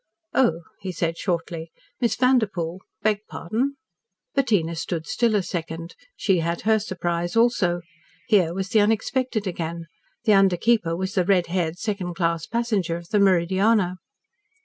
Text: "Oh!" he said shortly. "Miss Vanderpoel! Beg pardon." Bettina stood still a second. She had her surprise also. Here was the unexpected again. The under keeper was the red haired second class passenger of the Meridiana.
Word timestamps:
"Oh!" 0.33 0.61
he 0.79 0.91
said 0.91 1.15
shortly. 1.19 1.69
"Miss 1.99 2.15
Vanderpoel! 2.15 2.81
Beg 3.03 3.19
pardon." 3.29 3.75
Bettina 4.33 4.75
stood 4.75 5.05
still 5.05 5.35
a 5.35 5.43
second. 5.43 5.93
She 6.15 6.39
had 6.39 6.61
her 6.61 6.79
surprise 6.79 7.35
also. 7.35 7.81
Here 8.25 8.51
was 8.51 8.69
the 8.69 8.81
unexpected 8.81 9.45
again. 9.45 9.85
The 10.23 10.33
under 10.33 10.57
keeper 10.57 10.95
was 10.97 11.13
the 11.13 11.23
red 11.23 11.45
haired 11.53 11.77
second 11.77 12.15
class 12.15 12.47
passenger 12.47 12.97
of 12.97 13.09
the 13.09 13.19
Meridiana. 13.19 13.97